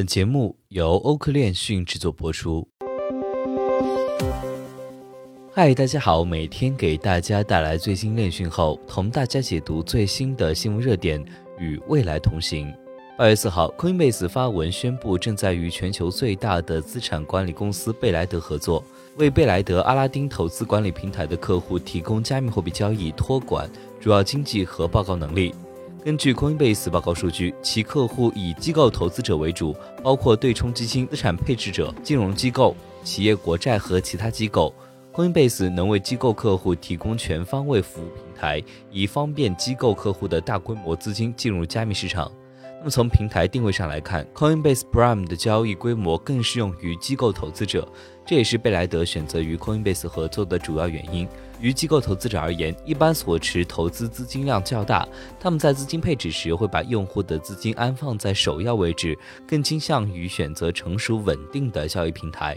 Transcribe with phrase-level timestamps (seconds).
[0.00, 2.66] 本节目由欧科链讯制作播出。
[5.52, 11.22] 嗨，大家好，每天给大家带来最新链讯后，同大家解读最新的新闻热点，
[11.58, 12.72] 与未来同行。
[13.18, 18.82] 二月四号，Coinbase 发文宣布，正在与全球最大的资产管理公司贝莱德合作，
[19.18, 23.70] 为贝莱德阿拉丁投资管理平台的客户提供加密货币交易托管、
[24.00, 25.54] 主要经济和报告能力。
[26.02, 34.74] 根据 Coinbase 报告数据，其客户以机构投资者为主，包括对冲基金、资产配置者、金融机构、企业国债和其他机构。
[35.12, 42.30] Coinbase 能为机构客户提供全方位服务平台，以方便机构客户的大规模资金进入加密市场。
[42.82, 47.86] 那么从平台定位上来看，Coinbase Prime 的交易规模更适用于机构投资者，
[48.24, 51.28] 这也是贝莱德选择与 Coinbase 合作的主要原因。
[51.60, 55.06] 于机构投资者而言，一般所持投资资金量较大，
[55.38, 59.14] 他们在资金配置时会把用户的资金安放在首要位置，
[59.46, 62.56] 更倾向于选择成熟稳定的交易平台。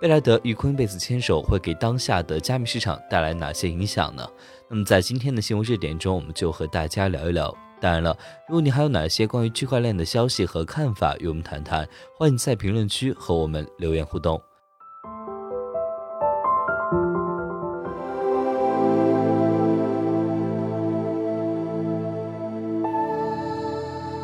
[0.00, 4.28] 贝莱德与 Coinbase 牵手会给当下的加密市场带来哪些影响呢？
[4.68, 7.56] 那么在今天的新闻热点中，我们就和大家聊一聊。
[7.80, 8.14] 当然了，
[8.46, 14.40] 如果你还有哪些关于区块链的消息和看法与我们谈谈，欢迎在评论区和我们留言互动。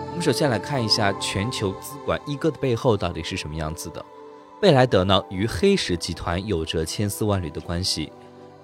[0.08, 4.04] 我们首先来看一下全球资管一哥的背后到底是什么样子的。
[4.60, 8.12] 贝莱德呢，与黑石集团有着千丝万缕的关系。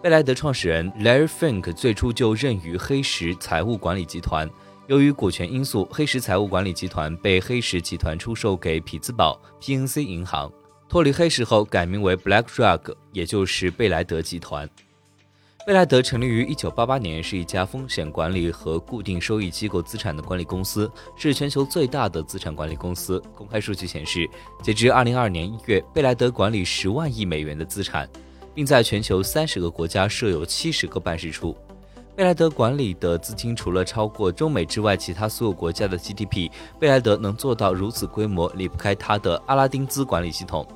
[0.03, 4.51] 贝莱德创始人 Larry Fink 最初就任于黑石财务管理集团。
[4.89, 10.53] 由于股权因素，黑石财务管理集团被黑石集团出售给匹兹堡 PNC 银行。
[10.89, 14.69] 脱离黑石后，改名为 BlackRock，也就是贝莱德集团。
[15.65, 23.23] 贝莱德成立于1988年，是一家风险管理和固定收益机构资产的管理公司，是全球最大的资产管理公司。
[23.37, 24.29] 公开数据显示，
[24.61, 28.11] 截至2022年1月，贝莱德管理10万亿美元的资产，
[28.53, 31.57] 并在全球30个国家设有70个办事处。
[32.15, 40.67] 贝莱德管理的资金除了超过中美之外其他所有国家的 GDP，贝莱德能做到如此规模，离不开它的阿拉丁资管理系统。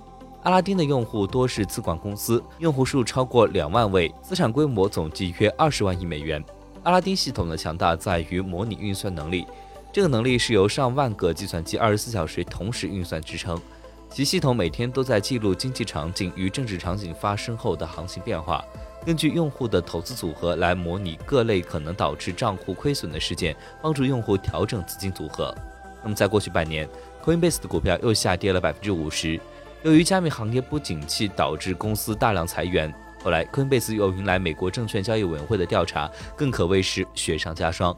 [0.45, 6.43] 阿拉丁的用户多是资管公司，用户数超过两万位，资产规模总计约二十万亿美元。
[6.85, 9.47] 阿拉丁系统的强大在于模拟运算能力，
[9.93, 13.61] 这个能力是由上万个计算机二十四小时同时运算支撑，
[14.09, 18.65] 其系统每天都在记录经济场景与政治场景发生后的行情变化。
[19.07, 25.55] 根据用户的投资组合来模拟各类可能导致账户亏损的事件，帮助用户调整资金组合。
[26.03, 26.89] 那么，在过去半年
[27.25, 29.41] ，Coinbase 的股票又下跌了百分之五十。
[29.85, 32.93] 由于加密行业不景气，导致公司大量裁员。
[33.23, 37.97] 后来，Coinbase 又迎来美国证券交易委员会的调查，更可谓是雪上加霜。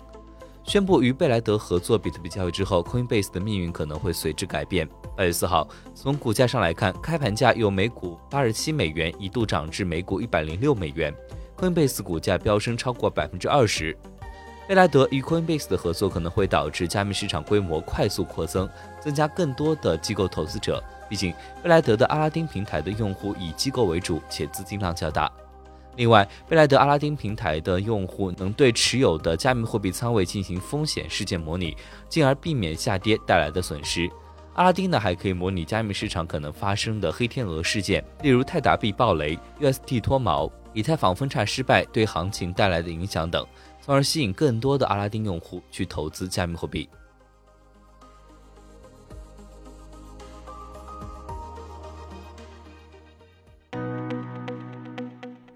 [0.68, 4.86] 宣布与贝莱德合作比特币交易之后，Coinbase 的命运可能会随之改变。
[5.16, 11.10] 八月四号，从股价上来看，开盘价由每股八十七美元一度涨至每股一百零六美元
[11.56, 13.96] ，Coinbase 股价飙升超过百分之二十。
[14.68, 18.68] 贝莱德与 Coinbase 的合作可能会导致加密市场规模快速扩增，
[19.00, 20.84] 增加更多的机构投资者。
[21.08, 25.32] 毕竟，贝莱德的阿拉丁平台的用户以机构为主，且资金量较大。
[25.98, 31.76] 另外，贝莱德阿拉丁平台的用户能对持有的加密货币仓位进行风险事件模拟，
[32.08, 34.08] 进而避免下跌带来的损失。
[34.54, 43.44] 阿拉丁呢，还可以模拟加密市场可能发生的黑天鹅事件，例如泰达币暴雷、UST 脱锚、以太坊分叉失败对行情带来的影响等，
[43.80, 46.88] 从而吸引更多的阿拉丁用户去投资加密货币。